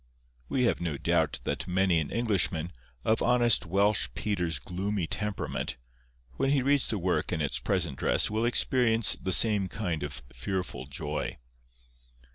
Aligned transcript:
We 0.49 0.63
have 0.63 0.81
no 0.81 0.97
doubt 0.97 1.39
that 1.43 1.67
many 1.67 1.99
an 1.99 2.09
Englishman, 2.09 2.71
of 3.05 3.21
honest 3.21 3.67
Welsh 3.67 4.07
Peter's 4.15 4.57
gloomy 4.57 5.05
temperament, 5.05 5.75
when 6.37 6.49
he 6.49 6.63
reads 6.63 6.87
the 6.87 6.97
work 6.97 7.31
in 7.31 7.39
its 7.39 7.59
present 7.59 7.99
dress 7.99 8.27
will 8.27 8.43
experience 8.45 9.15
the 9.15 9.31
same 9.31 9.67
kind 9.67 10.01
of 10.01 10.23
fearful 10.33 10.87
joy. 10.87 11.37